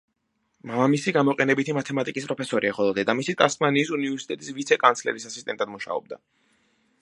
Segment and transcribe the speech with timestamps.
[0.69, 6.21] მამამისი გამოყენებითი მათემატიკის პროფესორია, ხოლო დედამისი ტასმანიის უნივერსიტეტის ვიცე-კანცლერის ასისტენტად მუშაობდა.